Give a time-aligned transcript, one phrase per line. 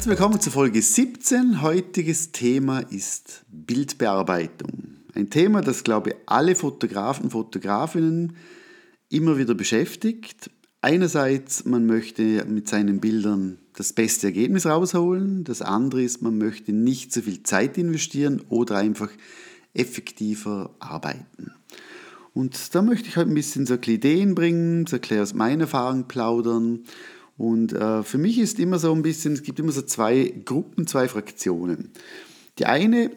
[0.00, 1.60] Herzlich willkommen zu Folge 17.
[1.60, 4.94] Heutiges Thema ist Bildbearbeitung.
[5.14, 8.34] Ein Thema, das, glaube ich, alle Fotografen und Fotografinnen
[9.10, 10.50] immer wieder beschäftigt.
[10.80, 15.44] Einerseits, man möchte mit seinen Bildern das beste Ergebnis rausholen.
[15.44, 19.10] Das andere ist, man möchte nicht so viel Zeit investieren oder einfach
[19.74, 21.52] effektiver arbeiten.
[22.32, 26.84] Und da möchte ich heute ein bisschen so Ideen bringen, so aus meiner Erfahrung plaudern
[27.40, 30.86] und äh, für mich ist immer so ein bisschen, es gibt immer so zwei Gruppen,
[30.86, 31.88] zwei Fraktionen.
[32.58, 33.10] Die eine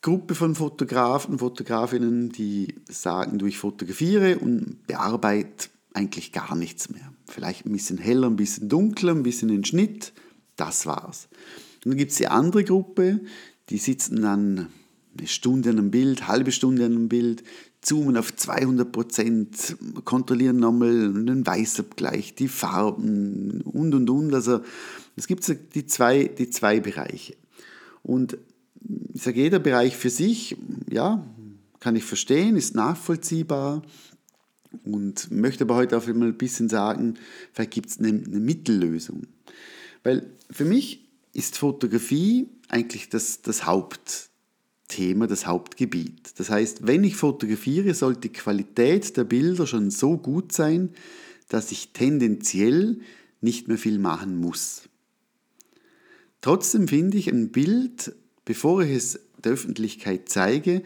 [0.00, 7.12] Gruppe von Fotografen, Fotografinnen, die sagen, du, ich fotografiere und bearbeite eigentlich gar nichts mehr.
[7.26, 10.12] Vielleicht ein bisschen heller, ein bisschen dunkler, ein bisschen den Schnitt,
[10.54, 11.26] das war's.
[11.84, 13.18] Und dann gibt es die andere Gruppe,
[13.70, 14.68] die sitzen dann
[15.18, 17.42] eine Stunde an einem Bild, halbe Stunde an einem Bild,
[17.82, 24.34] zoomen auf 200 Prozent, kontrollieren nochmal den Weißabgleich, die Farben und und und.
[24.34, 24.60] Also
[25.16, 27.36] es gibt die zwei, die zwei Bereiche.
[28.02, 28.38] Und
[29.14, 30.56] ich sage, jeder Bereich für sich,
[30.90, 31.24] ja,
[31.80, 33.82] kann ich verstehen, ist nachvollziehbar
[34.84, 37.14] und möchte aber heute auch mal ein bisschen sagen,
[37.52, 39.26] vielleicht gibt es eine, eine Mittellösung.
[40.02, 44.30] Weil für mich ist Fotografie eigentlich das, das Haupt,
[44.88, 46.38] Thema, das Hauptgebiet.
[46.38, 50.90] Das heißt, wenn ich fotografiere, sollte die Qualität der Bilder schon so gut sein,
[51.48, 53.00] dass ich tendenziell
[53.40, 54.82] nicht mehr viel machen muss.
[56.40, 60.82] Trotzdem finde ich, ein Bild, bevor ich es der Öffentlichkeit zeige,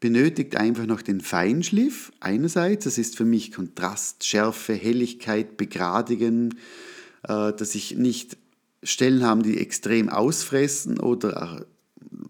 [0.00, 2.12] benötigt einfach noch den Feinschliff.
[2.20, 6.58] Einerseits, das ist für mich Kontrast, Schärfe, Helligkeit, Begradigen,
[7.22, 8.36] äh, dass ich nicht
[8.82, 11.66] Stellen habe, die extrem ausfressen oder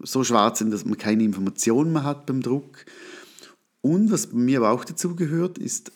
[0.07, 2.85] so schwarz sind, dass man keine Informationen mehr hat beim Druck.
[3.81, 5.91] Und was bei mir aber auch dazu gehört, ist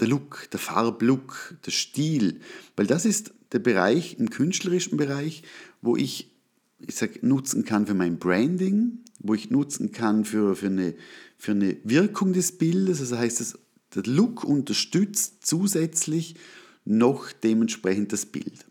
[0.00, 2.40] der Look, der Farblook, der Stil.
[2.76, 5.42] Weil das ist der Bereich im künstlerischen Bereich,
[5.82, 6.30] wo ich,
[6.78, 10.94] ich sag, nutzen kann für mein Branding, wo ich nutzen kann für, für, eine,
[11.36, 13.00] für eine Wirkung des Bildes.
[13.00, 13.58] Also heißt es,
[13.94, 16.36] der Look unterstützt zusätzlich
[16.84, 18.66] noch dementsprechend das Bild.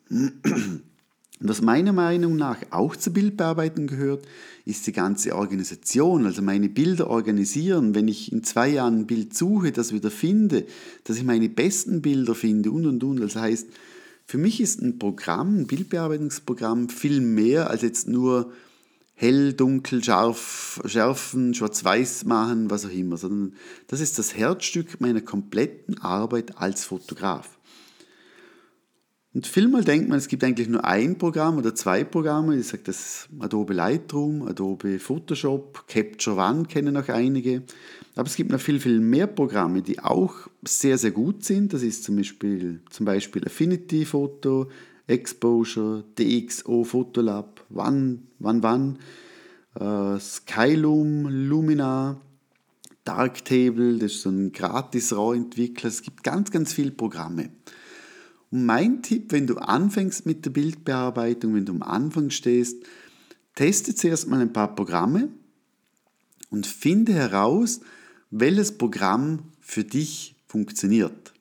[1.39, 4.25] Und was meiner Meinung nach auch zur Bildbearbeitung gehört,
[4.65, 7.95] ist die ganze Organisation, also meine Bilder organisieren.
[7.95, 10.65] Wenn ich in zwei Jahren ein Bild suche, das wieder finde,
[11.05, 13.21] dass ich meine besten Bilder finde und und und.
[13.21, 13.67] Das heißt,
[14.25, 18.51] für mich ist ein Programm, ein Bildbearbeitungsprogramm viel mehr als jetzt nur
[19.15, 23.53] hell, dunkel, scharf, schärfen, schwarz-weiß machen, was auch immer, sondern
[23.87, 27.58] das ist das Herzstück meiner kompletten Arbeit als Fotograf.
[29.39, 32.57] Und vielmal denkt man, es gibt eigentlich nur ein Programm oder zwei Programme.
[32.57, 37.63] Ich sage das Adobe Lightroom, Adobe Photoshop, Capture One kennen auch einige.
[38.17, 40.33] Aber es gibt noch viel, viel mehr Programme, die auch
[40.67, 41.71] sehr, sehr gut sind.
[41.71, 44.69] Das ist zum Beispiel, zum Beispiel Affinity Photo,
[45.07, 48.95] Exposure, DxO Photolab, One, One, One,
[49.79, 52.19] äh, Skyloom, Lumina,
[53.05, 55.87] Darktable, das ist so ein gratis RAW-Entwickler.
[55.87, 57.51] Es gibt ganz, ganz viele Programme.
[58.51, 62.77] Mein Tipp, wenn du anfängst mit der Bildbearbeitung, wenn du am Anfang stehst,
[63.55, 65.29] teste zuerst mal ein paar Programme
[66.49, 67.81] und finde heraus,
[68.31, 71.33] welches Programm für dich funktioniert.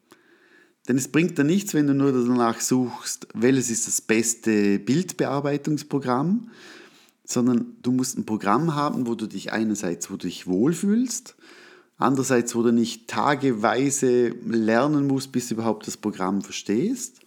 [0.87, 6.51] Denn es bringt dir nichts, wenn du nur danach suchst, welches ist das beste Bildbearbeitungsprogramm,
[7.25, 11.37] sondern du musst ein Programm haben, wo du dich einerseits, wo du dich wohlfühlst
[11.99, 17.21] Andererseits, wo du nicht tageweise lernen musst, bis du überhaupt das Programm verstehst.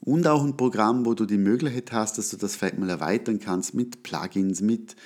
[0.00, 3.38] Und auch ein Programm, wo du die Möglichkeit hast, dass du das vielleicht mal erweitern
[3.38, 4.96] kannst mit Plugins, mit,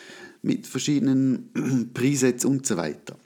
[0.43, 3.17] mit verschiedenen Presets und so weiter.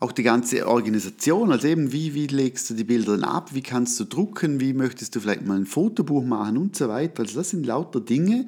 [0.00, 3.62] Auch die ganze Organisation, also eben wie, wie legst du die Bilder dann ab, wie
[3.62, 7.22] kannst du drucken, wie möchtest du vielleicht mal ein Fotobuch machen und so weiter.
[7.22, 8.46] Also das sind lauter Dinge,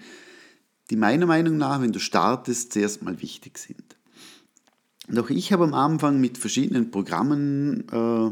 [0.90, 3.87] die meiner Meinung nach, wenn du startest, zuerst mal wichtig sind.
[5.10, 8.30] Doch ich habe am Anfang mit verschiedenen Programmen äh,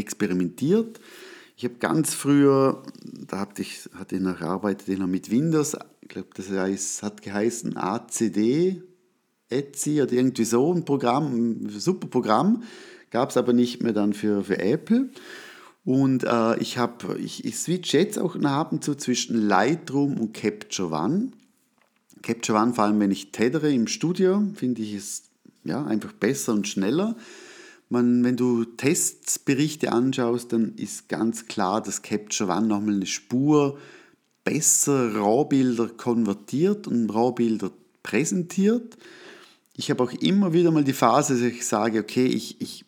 [0.00, 1.00] experimentiert.
[1.56, 2.82] Ich habe ganz früher,
[3.26, 7.02] da hatte ich, hatte ich noch gearbeitet ich noch mit Windows, ich glaube, das heißt,
[7.02, 8.82] hat geheißen ACD,
[9.48, 12.62] Etsy oder irgendwie so ein Programm, ein super Programm,
[13.10, 15.10] gab es aber nicht mehr dann für, für Apple.
[15.84, 20.34] Und äh, ich, hab, ich, ich switch jetzt auch ab und zu zwischen Lightroom und
[20.34, 21.32] Capture One.
[22.22, 25.27] Capture One, vor allem wenn ich tethere im Studio, finde ich es
[25.68, 27.16] ja, einfach besser und schneller.
[27.90, 33.78] Man, wenn du Testberichte anschaust, dann ist ganz klar, dass Capture One nochmal eine Spur
[34.44, 37.70] besser RAW-Bilder konvertiert und RAW-Bilder
[38.02, 38.96] präsentiert.
[39.74, 42.84] Ich habe auch immer wieder mal die Phase, dass ich sage, okay, ich, ich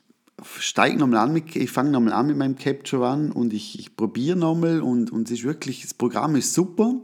[0.59, 3.97] steige nochmal an, mit, ich fange nochmal an mit meinem Capture One und ich, ich
[3.97, 6.95] probiere nochmal und, und es ist wirklich, das Programm ist super.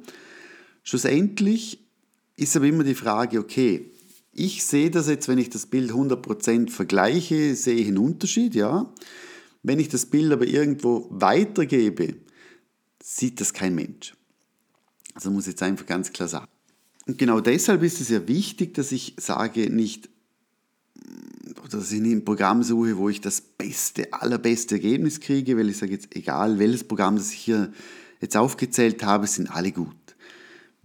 [0.83, 1.79] Schlussendlich
[2.37, 3.91] ist aber immer die Frage, okay,
[4.37, 8.93] ich sehe das jetzt, wenn ich das Bild 100% vergleiche, sehe ich einen Unterschied, ja.
[9.63, 12.17] Wenn ich das Bild aber irgendwo weitergebe,
[13.03, 14.15] sieht das kein Mensch.
[15.15, 16.49] Also muss ich jetzt einfach ganz klar sagen.
[17.07, 20.11] Und genau deshalb ist es ja wichtig, dass ich sage, nicht,
[21.71, 25.79] dass ich nicht ein Programm suche, wo ich das beste, allerbeste Ergebnis kriege, weil ich
[25.79, 27.73] sage jetzt, egal welches Programm, das ich hier
[28.21, 29.97] jetzt aufgezählt habe, sind alle gut.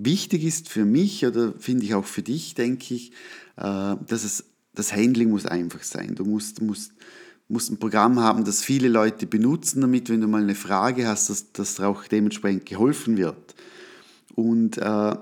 [0.03, 3.11] Wichtig ist für mich oder finde ich auch für dich, denke ich,
[3.57, 6.15] äh, dass es, das Handling muss einfach sein.
[6.15, 6.93] Du musst, musst,
[7.47, 11.29] musst ein Programm haben, das viele Leute benutzen, damit, wenn du mal eine Frage hast,
[11.29, 13.53] dass, dass auch dementsprechend geholfen wird.
[14.33, 15.15] Und äh,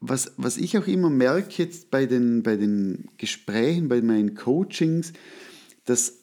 [0.00, 5.12] was, was ich auch immer merke jetzt bei den, bei den Gesprächen, bei meinen Coachings,
[5.84, 6.14] dass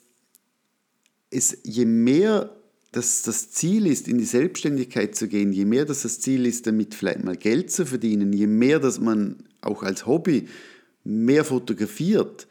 [1.30, 2.56] es je mehr
[2.92, 6.68] das, das Ziel ist, in die Selbstständigkeit zu gehen, je mehr das das Ziel ist,
[6.68, 10.48] damit vielleicht mal Geld zu verdienen, je mehr, dass man auch als Hobby
[11.04, 12.48] mehr fotografiert,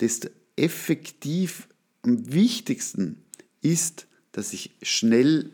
[0.00, 1.68] desto effektiv
[2.02, 3.22] am wichtigsten
[3.62, 5.50] ist, dass ich schnell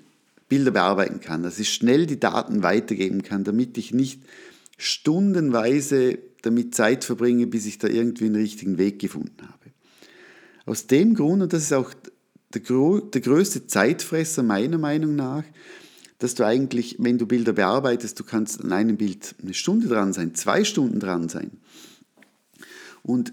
[0.49, 4.23] Bilder bearbeiten kann, dass ich schnell die Daten weitergeben kann, damit ich nicht
[4.79, 9.71] stundenweise damit Zeit verbringe, bis ich da irgendwie einen richtigen Weg gefunden habe.
[10.65, 11.93] Aus dem Grund, und das ist auch
[12.55, 15.45] der, der größte Zeitfresser meiner Meinung nach,
[16.19, 20.13] dass du eigentlich, wenn du Bilder bearbeitest, du kannst an einem Bild eine Stunde dran
[20.13, 21.51] sein, zwei Stunden dran sein.
[23.03, 23.33] Und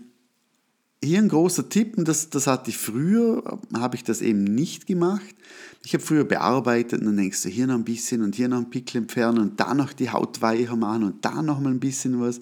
[1.04, 4.88] hier ein großer Tipp, und das, das hatte ich früher, habe ich das eben nicht
[4.88, 5.36] gemacht.
[5.84, 8.58] Ich habe früher bearbeitet und dann denkst du, hier noch ein bisschen und hier noch
[8.58, 11.80] ein Pickel entfernen und da noch die Haut weicher machen und da noch mal ein
[11.80, 12.40] bisschen was.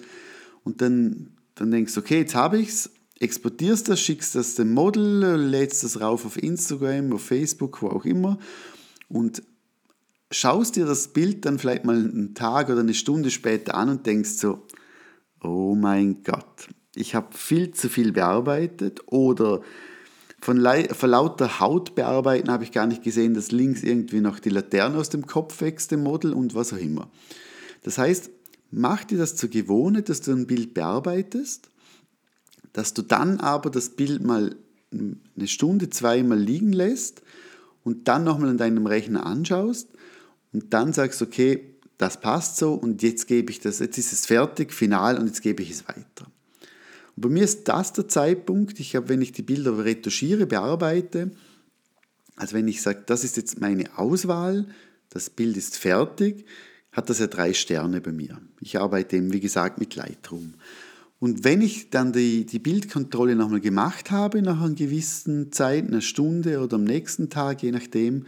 [0.64, 2.90] Und dann, dann denkst du, okay, jetzt habe ich es,
[3.20, 8.04] exportierst das, schickst das dem Model, lädst das rauf auf Instagram, auf Facebook, wo auch
[8.04, 8.38] immer
[9.08, 9.42] und
[10.30, 14.06] schaust dir das Bild dann vielleicht mal einen Tag oder eine Stunde später an und
[14.06, 14.66] denkst so,
[15.42, 19.62] oh mein Gott, ich habe viel zu viel bearbeitet oder
[20.40, 24.50] von, von lauter Haut bearbeiten habe ich gar nicht gesehen, dass links irgendwie noch die
[24.50, 27.10] Laterne aus dem Kopf wächst, dem Model und was auch immer.
[27.82, 28.30] Das heißt,
[28.70, 31.70] mach dir das zur Gewohnheit, dass du ein Bild bearbeitest,
[32.76, 34.54] dass du dann aber das Bild mal
[34.92, 37.22] eine Stunde, zweimal liegen lässt
[37.84, 39.88] und dann nochmal an deinem Rechner anschaust
[40.52, 44.26] und dann sagst, okay, das passt so und jetzt gebe ich das, jetzt ist es
[44.26, 46.30] fertig, final und jetzt gebe ich es weiter.
[47.16, 51.30] Und bei mir ist das der Zeitpunkt, ich habe, wenn ich die Bilder retuschiere, bearbeite,
[52.36, 54.66] also wenn ich sage, das ist jetzt meine Auswahl,
[55.08, 56.44] das Bild ist fertig,
[56.92, 58.38] hat das ja drei Sterne bei mir.
[58.60, 60.56] Ich arbeite eben, wie gesagt, mit Lightroom.
[61.18, 66.02] Und wenn ich dann die, die Bildkontrolle nochmal gemacht habe, nach einer gewissen Zeit, einer
[66.02, 68.26] Stunde oder am nächsten Tag, je nachdem,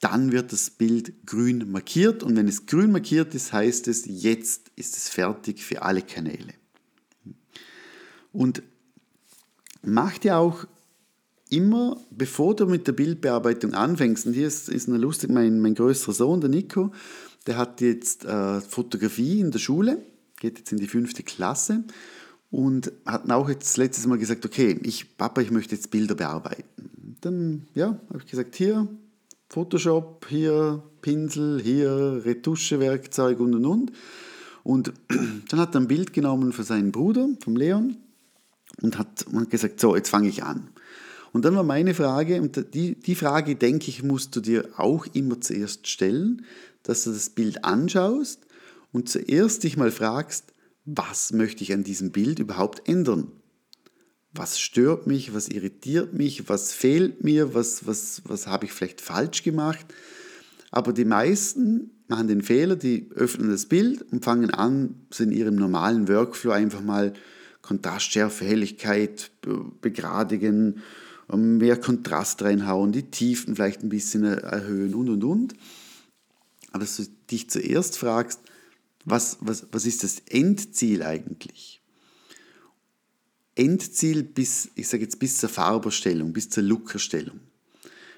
[0.00, 2.22] dann wird das Bild grün markiert.
[2.22, 6.52] Und wenn es grün markiert ist, heißt es, jetzt ist es fertig für alle Kanäle.
[8.32, 8.62] Und
[9.82, 10.66] mach dir auch
[11.48, 16.12] immer, bevor du mit der Bildbearbeitung anfängst, und hier ist, ist lustig, mein, mein größerer
[16.12, 16.92] Sohn, der Nico,
[17.46, 20.02] der hat jetzt äh, Fotografie in der Schule,
[20.42, 21.84] geht jetzt in die fünfte Klasse
[22.50, 27.16] und hat auch jetzt letztes Mal gesagt, okay, ich, Papa, ich möchte jetzt Bilder bearbeiten.
[27.20, 28.88] Dann, ja, habe ich gesagt, hier
[29.48, 33.92] Photoshop, hier Pinsel, hier Retuschewerkzeug und und und.
[34.64, 34.92] Und
[35.48, 37.96] dann hat er ein Bild genommen für seinen Bruder, vom Leon,
[38.80, 40.68] und hat, hat gesagt, so, jetzt fange ich an.
[41.32, 45.06] Und dann war meine Frage, und die, die Frage, denke ich, musst du dir auch
[45.14, 46.44] immer zuerst stellen,
[46.82, 48.41] dass du das Bild anschaust
[48.92, 50.52] und zuerst dich mal fragst,
[50.84, 53.32] was möchte ich an diesem Bild überhaupt ändern?
[54.32, 59.00] Was stört mich, was irritiert mich, was fehlt mir, was, was, was habe ich vielleicht
[59.00, 59.86] falsch gemacht?
[60.70, 65.32] Aber die meisten machen den Fehler, die öffnen das Bild und fangen an, so in
[65.32, 67.12] ihrem normalen Workflow einfach mal
[67.60, 69.30] Kontrastschärfe, Helligkeit
[69.80, 70.82] begradigen,
[71.30, 75.54] ähm, mehr Kontrast reinhauen, die Tiefen vielleicht ein bisschen erhöhen und und und.
[76.72, 78.40] Aber dass du dich zuerst fragst,
[79.04, 81.80] was, was, was ist das Endziel eigentlich?
[83.54, 87.40] Endziel bis, ich sage jetzt bis zur Farberstellung, bis zur Lookerstellung.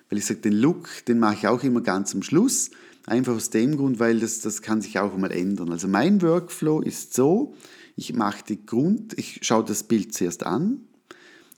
[0.08, 2.70] Weil ich sage, den Look, den mache ich auch immer ganz am Schluss.
[3.06, 5.72] Einfach aus dem Grund, weil das, das kann sich auch mal ändern.
[5.72, 7.54] Also mein Workflow ist so,
[7.96, 10.80] ich mache die Grund, ich schaue das Bild zuerst an.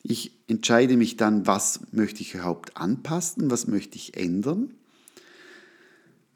[0.03, 4.75] Ich entscheide mich dann, was möchte ich überhaupt anpassen, was möchte ich ändern.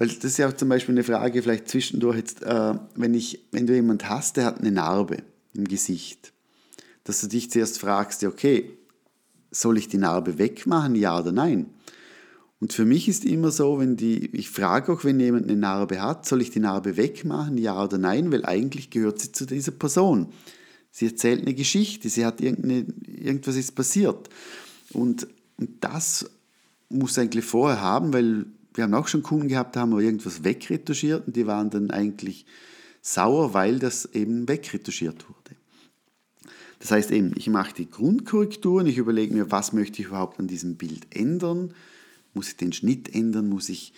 [0.01, 3.45] Weil das ist ja auch zum Beispiel eine Frage, vielleicht zwischendurch jetzt, äh, wenn, ich,
[3.53, 5.19] wenn du jemanden hast, der hat eine Narbe
[5.53, 6.33] im Gesicht,
[7.05, 8.79] dass du dich zuerst fragst, okay,
[9.51, 11.67] soll ich die Narbe wegmachen, ja oder nein?
[12.61, 16.01] Und für mich ist immer so, wenn die, ich frage auch, wenn jemand eine Narbe
[16.01, 19.73] hat, soll ich die Narbe wegmachen, ja oder nein, weil eigentlich gehört sie zu dieser
[19.73, 20.29] Person.
[20.91, 24.31] Sie erzählt eine Geschichte, sie hat irgendeine, irgendwas ist passiert.
[24.95, 25.27] Und,
[25.59, 26.25] und das
[26.89, 30.45] muss eigentlich vorher haben, weil wir haben auch schon Kunden gehabt, da haben wir irgendwas
[30.45, 32.47] wegretuschiert und die waren dann eigentlich
[33.03, 35.57] sauer, weil das eben wegretuschiert wurde.
[36.79, 40.47] Das heißt eben, ich mache die Grundkorrekturen, ich überlege mir, was möchte ich überhaupt an
[40.47, 41.75] diesem Bild ändern
[42.35, 43.49] muss ich den Schnitt ändern?
[43.49, 43.93] Muss ich,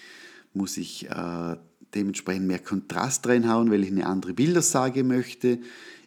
[0.54, 1.56] muss ich äh,
[1.94, 5.58] dementsprechend mehr Kontrast reinhauen, weil ich eine andere Bildersage möchte?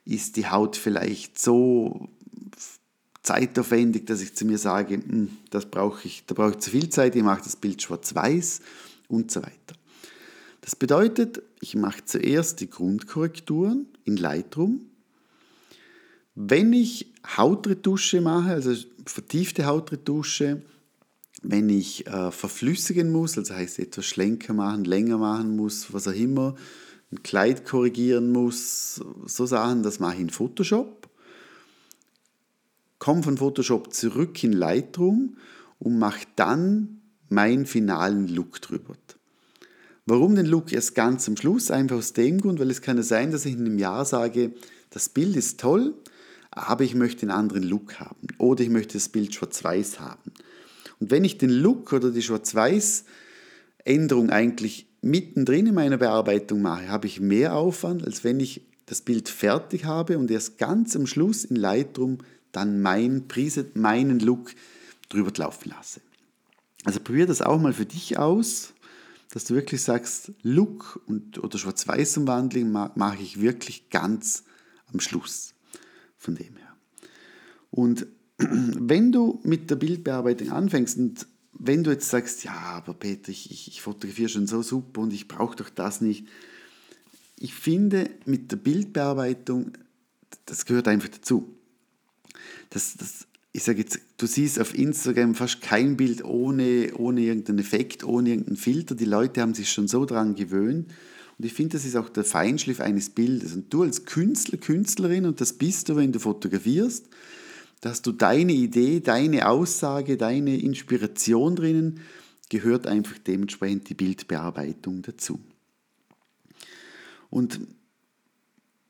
[0.05, 2.09] Ist die Haut vielleicht so
[3.25, 6.89] zeitaufwendig, dass ich zu mir sage, hm, das brauche ich, da brauche ich zu viel
[6.89, 8.61] Zeit, ich mache das Bild schwarz-weiß
[9.07, 9.75] und so weiter.
[10.61, 14.81] Das bedeutet, ich mache zuerst die Grundkorrekturen in Lightroom.
[16.35, 20.61] Wenn ich Hautretusche mache, also vertiefte Hautretusche,
[21.41, 26.13] wenn ich äh, verflüssigen muss, also heißt etwas schlenker machen, länger machen muss, was auch
[26.13, 26.55] immer,
[27.11, 31.04] ein Kleid korrigieren muss, so Sachen, das mache ich in Photoshop.
[33.05, 35.37] Komme von Photoshop zurück in Lightroom
[35.77, 38.95] und mache dann meinen finalen Look drüber.
[40.07, 41.69] Warum den Look erst ganz am Schluss?
[41.69, 44.55] Einfach aus dem Grund, weil es kann ja sein, dass ich in einem Jahr sage,
[44.89, 45.93] das Bild ist toll,
[46.49, 50.31] aber ich möchte einen anderen Look haben oder ich möchte das Bild schwarz-weiß haben.
[50.99, 57.05] Und wenn ich den Look oder die Schwarz-Weiß-Änderung eigentlich mittendrin in meiner Bearbeitung mache, habe
[57.05, 61.45] ich mehr Aufwand, als wenn ich das Bild fertig habe und erst ganz am Schluss
[61.45, 62.17] in Lightroom
[62.55, 64.53] dann mein Preset, meinen Look
[65.09, 66.01] drüber laufen lasse.
[66.83, 68.73] Also probier das auch mal für dich aus,
[69.31, 74.43] dass du wirklich sagst, Look und, oder Schwarz-Weiß-Umwandlung mache ich wirklich ganz
[74.93, 75.53] am Schluss
[76.17, 76.75] von dem her.
[77.71, 78.07] Und
[78.37, 83.49] wenn du mit der Bildbearbeitung anfängst und wenn du jetzt sagst, ja, aber Peter, ich,
[83.49, 86.27] ich, ich fotografiere schon so super und ich brauche doch das nicht.
[87.39, 89.71] Ich finde, mit der Bildbearbeitung,
[90.45, 91.54] das gehört einfach dazu.
[92.69, 97.59] Das, das, ich sage jetzt, du siehst auf Instagram fast kein Bild ohne, ohne irgendeinen
[97.59, 98.95] Effekt, ohne irgendeinen Filter.
[98.95, 100.91] Die Leute haben sich schon so daran gewöhnt.
[101.37, 103.53] Und ich finde, das ist auch der Feinschliff eines Bildes.
[103.53, 107.07] Und du als Künstler, Künstlerin, und das bist du, wenn du fotografierst,
[107.81, 111.99] dass du deine Idee, deine Aussage, deine Inspiration drinnen,
[112.49, 115.39] gehört einfach dementsprechend die Bildbearbeitung dazu.
[117.29, 117.59] Und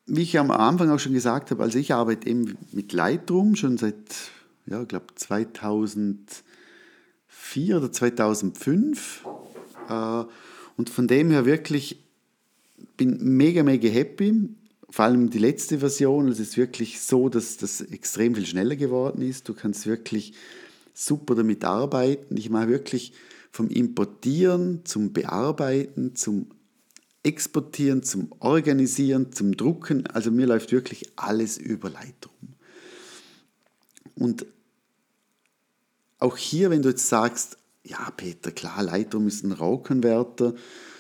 [0.06, 3.78] wie ich am Anfang auch schon gesagt habe, also ich arbeite eben mit Lightroom schon
[3.78, 3.96] seit,
[4.66, 9.26] ja, ich glaube 2004 oder 2005
[9.90, 10.24] äh,
[10.78, 12.02] und von dem her wirklich
[12.98, 14.50] bin mega, mega happy
[14.96, 19.22] vor allem die letzte Version, es ist wirklich so, dass das extrem viel schneller geworden
[19.22, 19.50] ist.
[19.50, 20.32] Du kannst wirklich
[20.94, 22.38] super damit arbeiten.
[22.38, 23.12] Ich mache wirklich
[23.52, 26.48] vom Importieren zum Bearbeiten, zum
[27.26, 30.08] Exportieren, zum Organisieren, zum Drucken.
[30.08, 32.56] Also mir läuft wirklich alles über Lightroom.
[34.16, 34.46] Und
[36.20, 40.54] auch hier, wenn du jetzt sagst, ja Peter, klar, Lightroom ist ein RAW-Konverter,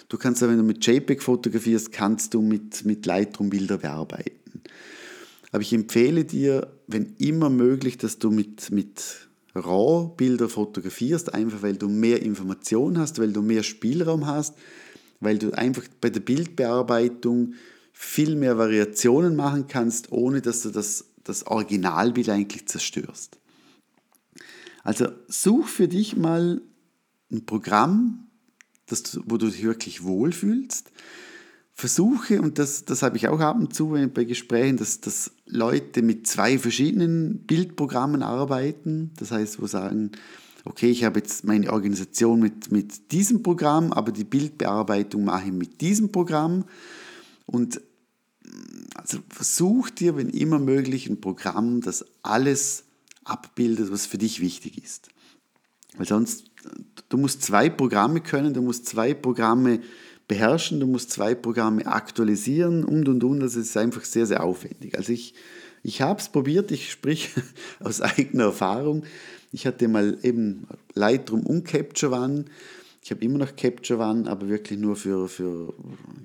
[0.07, 4.61] Du kannst ja, wenn du mit JPEG fotografierst, kannst du mit, mit Lightroom Bilder bearbeiten.
[5.51, 11.77] Aber ich empfehle dir, wenn immer möglich, dass du mit, mit RAW-Bilder fotografierst, einfach weil
[11.77, 14.55] du mehr Information hast, weil du mehr Spielraum hast,
[15.19, 17.53] weil du einfach bei der Bildbearbeitung
[17.93, 23.37] viel mehr Variationen machen kannst, ohne dass du das, das Originalbild eigentlich zerstörst.
[24.83, 26.61] Also such für dich mal
[27.31, 28.27] ein Programm,
[28.85, 30.91] das, wo du dich wirklich wohlfühlst.
[31.73, 36.01] Versuche, und das, das habe ich auch ab und zu bei Gesprächen, dass, dass Leute
[36.01, 39.11] mit zwei verschiedenen Bildprogrammen arbeiten.
[39.17, 40.11] Das heißt, wo sagen,
[40.65, 45.53] okay, ich habe jetzt meine Organisation mit, mit diesem Programm, aber die Bildbearbeitung mache ich
[45.53, 46.65] mit diesem Programm.
[47.45, 47.81] Und
[48.95, 52.83] also versuch dir, wenn immer möglich, ein Programm, das alles
[53.23, 55.09] abbildet, was für dich wichtig ist.
[55.97, 56.45] Weil sonst
[57.09, 59.79] du musst zwei Programme können, du musst zwei Programme
[60.27, 63.39] beherrschen, du musst zwei Programme aktualisieren und und und.
[63.39, 64.97] Das ist einfach sehr, sehr aufwendig.
[64.97, 65.35] Also ich,
[65.83, 67.29] ich habe es probiert, ich sprich
[67.79, 69.03] aus eigener Erfahrung.
[69.55, 72.43] Ich hatte mal eben Lightroom und Capture One.
[73.01, 75.73] Ich habe immer noch Capture One, aber wirklich nur für, für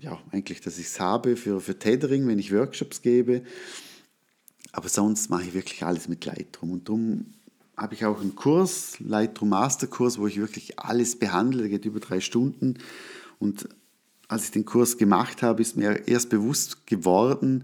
[0.00, 3.42] ja, eigentlich, dass ich es habe, für, für Tethering, wenn ich Workshops gebe.
[4.72, 6.72] Aber sonst mache ich wirklich alles mit Lightroom.
[6.72, 7.26] Und darum
[7.76, 11.84] habe ich auch einen Kurs, Lightroom Master Kurs, wo ich wirklich alles behandle, der geht
[11.84, 12.78] über drei Stunden.
[13.38, 13.68] Und
[14.26, 17.62] als ich den Kurs gemacht habe, ist mir erst bewusst geworden,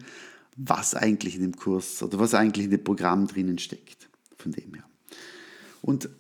[0.57, 4.09] was eigentlich in dem Kurs oder was eigentlich in dem Programm drinnen steckt.
[4.39, 4.85] Von dem her.
[5.87, 6.11] Und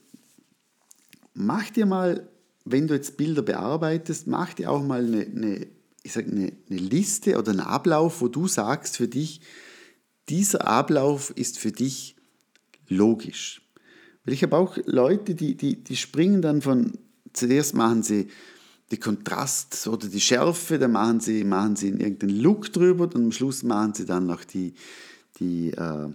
[1.34, 2.28] mach dir mal
[2.66, 5.66] wenn du jetzt Bilder bearbeitest, mach dir auch mal eine, eine
[6.02, 9.40] ich sag eine, eine Liste oder einen Ablauf, wo du sagst für dich,
[10.28, 12.16] dieser Ablauf ist für dich
[12.88, 13.62] logisch.
[14.24, 16.98] Weil ich habe auch Leute, die, die, die springen dann von,
[17.32, 18.28] zuerst machen sie
[18.90, 23.32] die Kontrast oder die Schärfe, dann machen sie, machen sie irgendeinen Look drüber und am
[23.32, 24.74] Schluss machen sie dann noch die,
[25.38, 26.08] die äh,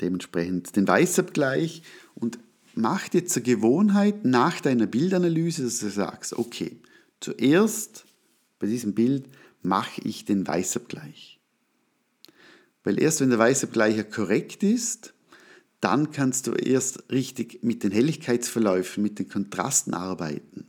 [0.00, 1.82] dementsprechend den Weißabgleich
[2.14, 2.38] und
[2.76, 6.76] mach dir zur Gewohnheit nach deiner Bildanalyse, dass du sagst, okay,
[7.20, 8.04] zuerst
[8.58, 9.24] bei diesem Bild
[9.62, 11.40] mache ich den Weißabgleich.
[12.84, 15.14] Weil erst wenn der Weißabgleich korrekt ist,
[15.80, 20.68] dann kannst du erst richtig mit den Helligkeitsverläufen, mit den Kontrasten arbeiten.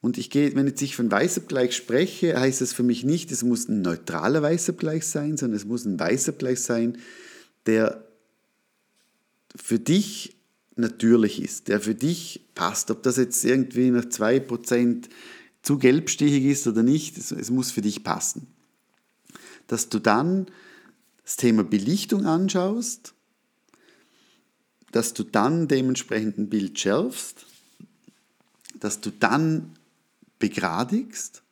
[0.00, 3.68] Und ich gehe, wenn ich von Weißabgleich spreche, heißt das für mich nicht, es muss
[3.68, 6.98] ein neutraler Weißabgleich sein, sondern es muss ein Weißabgleich sein,
[7.66, 8.06] der
[9.56, 10.36] für dich
[10.76, 12.90] natürlich ist, der für dich passt.
[12.90, 15.08] Ob das jetzt irgendwie nach 2%
[15.62, 18.46] zu gelbstichig ist oder nicht, es, muss für dich passen.
[19.66, 20.46] Dass du dann
[21.24, 23.14] das Thema Belichtung anschaust,
[24.92, 27.46] dass du dann dementsprechend ein Bild schärfst,
[28.78, 29.72] dass du dann
[30.38, 31.42] begradigst,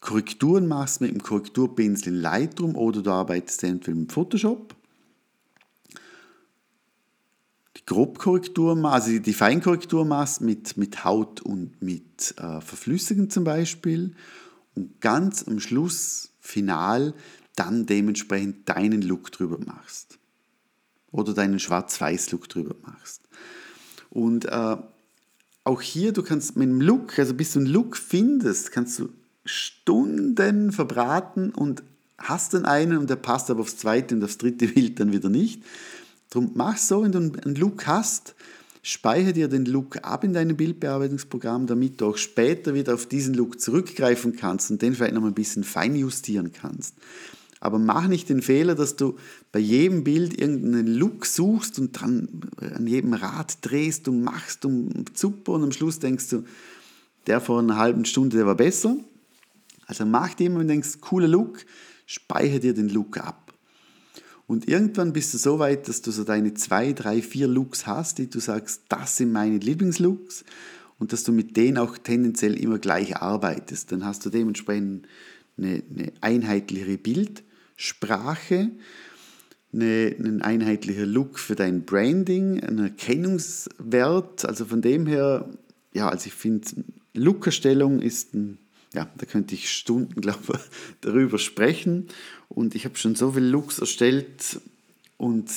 [0.00, 4.74] Korrekturen machst mit dem Korrekturpinsel in Lightroom oder du arbeitest entweder mit Photoshop
[7.86, 14.14] Grobkorrektur, also die Feinkorrektur machst mit, mit Haut und mit äh, Verflüssigen zum Beispiel
[14.74, 17.14] und ganz am Schluss, final,
[17.56, 20.18] dann dementsprechend deinen Look drüber machst.
[21.12, 23.20] Oder deinen Schwarz-Weiß-Look drüber machst.
[24.10, 24.76] Und äh,
[25.62, 29.10] auch hier, du kannst mit dem Look, also bis du einen Look findest, kannst du
[29.44, 31.82] Stunden verbraten und
[32.18, 35.28] hast dann einen und der passt aber aufs zweite und aufs dritte Bild dann wieder
[35.28, 35.62] nicht.
[36.34, 38.34] Darum mach so, wenn du einen Look hast,
[38.82, 43.34] speichere dir den Look ab in deinem Bildbearbeitungsprogramm, damit du auch später wieder auf diesen
[43.34, 46.96] Look zurückgreifen kannst und den vielleicht noch ein bisschen feinjustieren kannst.
[47.60, 49.16] Aber mach nicht den Fehler, dass du
[49.52, 52.28] bei jedem Bild irgendeinen Look suchst und dran
[52.60, 56.44] an jedem Rad drehst und machst und super und am Schluss denkst du,
[57.28, 58.96] der vor einer halben Stunde, der war besser.
[59.86, 61.64] Also mach dir immer, wenn du denkst, cooler Look,
[62.06, 63.43] speichere dir den Look ab.
[64.46, 68.18] Und irgendwann bist du so weit, dass du so deine zwei, drei, vier Looks hast,
[68.18, 70.44] die du sagst, das sind meine Lieblingslooks
[70.98, 73.90] und dass du mit denen auch tendenziell immer gleich arbeitest.
[73.92, 75.08] Dann hast du dementsprechend
[75.56, 78.70] eine, eine einheitlichere Bildsprache,
[79.72, 84.44] eine, einen einheitlicher Look für dein Branding, einen Erkennungswert.
[84.44, 85.48] Also von dem her,
[85.94, 86.68] ja, also ich finde,
[87.14, 88.58] Lookerstellung ist ein
[88.94, 90.60] ja, da könnte ich Stunden, glaube
[91.00, 92.06] darüber sprechen.
[92.54, 94.60] Und ich habe schon so viele Looks erstellt
[95.16, 95.50] und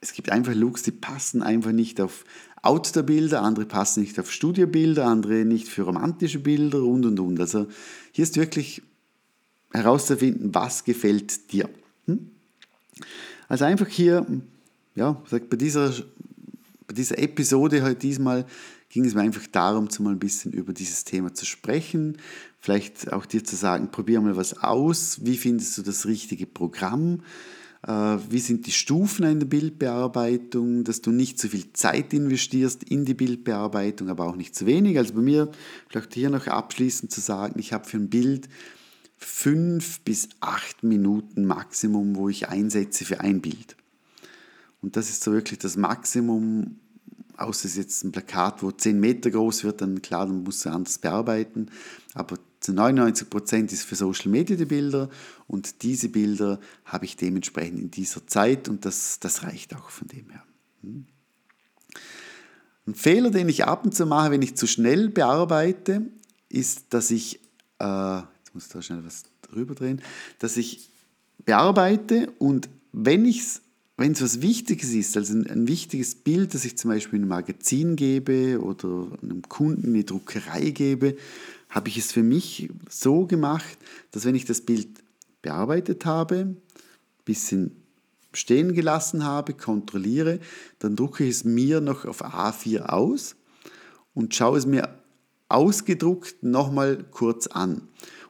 [0.00, 2.24] es gibt einfach Looks, die passen einfach nicht auf
[2.62, 7.40] Outdoor-Bilder, andere passen nicht auf Studiobilder, andere nicht für romantische Bilder und und und.
[7.40, 7.66] Also
[8.12, 8.82] hier ist wirklich
[9.72, 11.68] herauszufinden, was gefällt dir.
[12.06, 12.30] Hm?
[13.48, 14.26] Also einfach hier,
[14.94, 15.94] ja, bei dieser,
[16.86, 18.44] bei dieser Episode heute diesmal
[18.88, 22.16] ging es mir einfach darum, mal ein bisschen über dieses Thema zu sprechen.
[22.58, 25.20] Vielleicht auch dir zu sagen, probier mal was aus.
[25.22, 27.22] Wie findest du das richtige Programm?
[27.86, 32.82] Äh, wie sind die Stufen in der Bildbearbeitung, dass du nicht zu viel Zeit investierst
[32.82, 34.98] in die Bildbearbeitung, aber auch nicht zu wenig.
[34.98, 35.50] Also bei mir,
[35.88, 38.48] vielleicht hier noch abschließend zu sagen, ich habe für ein Bild
[39.16, 43.76] fünf bis acht Minuten Maximum, wo ich einsetze für ein Bild.
[44.80, 46.78] Und das ist so wirklich das Maximum,
[47.38, 50.64] außer es ist jetzt ein Plakat, wo 10 Meter groß wird, dann klar, dann musst
[50.64, 51.70] du anders bearbeiten.
[52.14, 55.08] Aber zu 99 Prozent ist für Social Media die Bilder
[55.46, 60.08] und diese Bilder habe ich dementsprechend in dieser Zeit und das, das reicht auch von
[60.08, 60.42] dem her.
[60.82, 61.06] Hm.
[62.86, 66.02] Ein Fehler, den ich ab und zu mache, wenn ich zu schnell bearbeite,
[66.48, 67.40] ist, dass ich,
[67.78, 70.02] äh, jetzt muss ich da schnell was drüber drehen,
[70.38, 70.90] dass ich
[71.44, 73.60] bearbeite und wenn ich es
[73.98, 77.24] wenn es was Wichtiges ist, also ein, ein, wichtiges Bild, das ich zum Beispiel in
[77.24, 81.16] einem Magazin gebe oder einem Kunden in die Druckerei gebe,
[81.68, 83.76] habe ich es für mich so gemacht,
[84.12, 84.88] dass wenn ich das Bild
[85.42, 86.56] bearbeitet habe, ein
[87.24, 87.72] bisschen
[88.32, 90.38] stehen gelassen habe, kontrolliere,
[90.78, 93.34] dann drucke ich es mir noch auf A4 aus
[94.14, 94.88] und schaue es mir
[95.48, 97.88] ausgedruckt nochmal kurz an.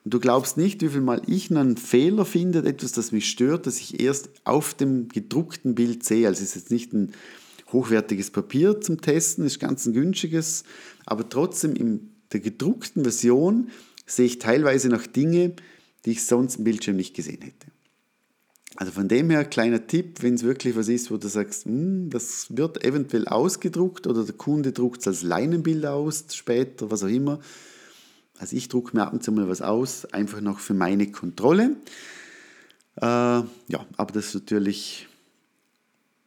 [0.08, 3.66] Und du glaubst nicht, wie viel Mal ich einen Fehler finde, etwas, das mich stört,
[3.66, 6.26] das ich erst auf dem gedruckten Bild sehe.
[6.26, 7.12] Also es ist jetzt nicht ein
[7.74, 10.64] hochwertiges Papier zum Testen, ist ganz ein günstiges,
[11.04, 13.68] aber trotzdem in der gedruckten Version
[14.06, 15.52] sehe ich teilweise noch Dinge,
[16.06, 17.66] die ich sonst im Bildschirm nicht gesehen hätte.
[18.76, 22.08] Also von dem her, kleiner Tipp, wenn es wirklich was ist, wo du sagst, hm,
[22.08, 27.08] das wird eventuell ausgedruckt oder der Kunde druckt es als Leinenbild aus, später, was auch
[27.08, 27.40] immer.
[28.38, 31.76] Also ich drucke mir ab und zu mal was aus, einfach noch für meine Kontrolle.
[32.96, 35.08] Äh, ja, aber das ist natürlich,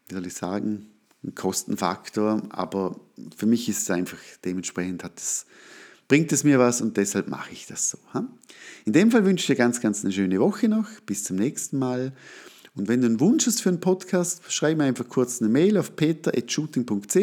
[0.07, 0.87] wie soll ich sagen,
[1.23, 2.99] ein Kostenfaktor, aber
[3.35, 5.45] für mich ist es einfach, dementsprechend hat es,
[6.07, 7.97] bringt es mir was und deshalb mache ich das so.
[8.85, 10.87] In dem Fall wünsche ich dir ganz, ganz eine schöne Woche noch.
[11.05, 12.13] Bis zum nächsten Mal.
[12.75, 15.77] Und wenn du einen Wunsch hast für einen Podcast, schreib mir einfach kurz eine Mail
[15.77, 17.17] auf peter.shooting.ch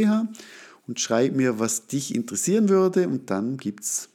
[0.87, 4.09] und schreib mir, was dich interessieren würde und dann gibt es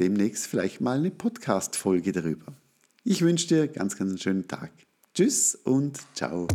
[0.00, 2.54] demnächst vielleicht mal eine Podcast-Folge darüber.
[3.04, 4.72] Ich wünsche dir ganz, ganz einen schönen Tag.
[5.14, 6.48] Tschüss und ciao.